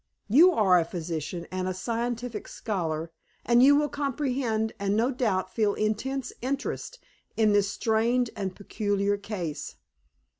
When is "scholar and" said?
2.47-3.61